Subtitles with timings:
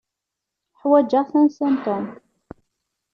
[0.79, 2.05] Ḥwaǧeɣ tansa n Tom.